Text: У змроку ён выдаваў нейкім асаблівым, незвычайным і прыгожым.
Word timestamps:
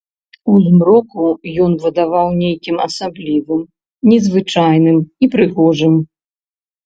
У 0.51 0.53
змроку 0.67 1.25
ён 1.65 1.71
выдаваў 1.83 2.27
нейкім 2.43 2.77
асаблівым, 2.87 3.61
незвычайным 4.13 4.97
і 5.27 5.29
прыгожым. 5.35 5.93